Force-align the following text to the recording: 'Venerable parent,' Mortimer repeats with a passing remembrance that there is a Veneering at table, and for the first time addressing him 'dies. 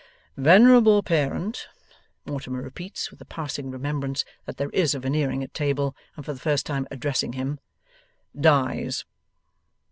'Venerable 0.35 1.03
parent,' 1.03 1.67
Mortimer 2.25 2.63
repeats 2.63 3.11
with 3.11 3.21
a 3.21 3.25
passing 3.25 3.69
remembrance 3.69 4.25
that 4.47 4.57
there 4.57 4.71
is 4.71 4.95
a 4.95 4.99
Veneering 4.99 5.43
at 5.43 5.53
table, 5.53 5.95
and 6.15 6.25
for 6.25 6.33
the 6.33 6.39
first 6.39 6.65
time 6.65 6.87
addressing 6.89 7.33
him 7.33 7.59
'dies. 8.35 9.05